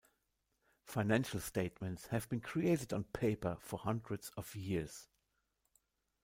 Financial 0.85 1.39
statements 1.39 2.07
have 2.07 2.27
been 2.27 2.41
created 2.41 2.91
on 2.91 3.03
paper 3.03 3.57
for 3.59 3.77
hundreds 3.77 4.31
of 4.35 4.55
years. 4.55 5.07